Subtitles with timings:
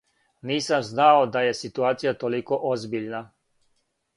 [0.51, 3.21] Нисам знао да је ситуација толико озбиљна.